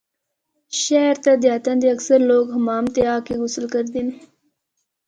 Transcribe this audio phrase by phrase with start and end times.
[0.81, 4.09] شہر تے دیہاتاں دے اکثر لوگ حمام تے آ کے غسل کردے ہن۔